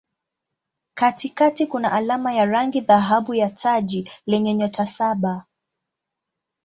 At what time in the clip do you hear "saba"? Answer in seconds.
4.85-5.45